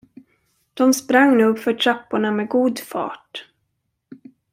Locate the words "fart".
2.79-3.49